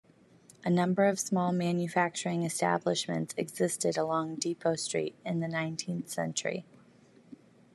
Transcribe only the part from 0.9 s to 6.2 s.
of small manufacturing establishments existed along Depot Street in the nineteenth